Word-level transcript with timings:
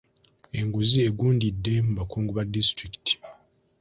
Enguzi 0.59 0.97
egundidde 1.07 1.73
mu 1.85 1.91
bakungu 1.99 2.31
ba 2.37 2.43
disitulikiti. 2.53 3.13